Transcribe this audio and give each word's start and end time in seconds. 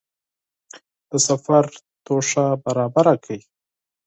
د 1.09 1.11
سفر 1.27 1.63
توښه 2.05 2.45
برابره 2.65 3.13
کړئ. 3.23 3.41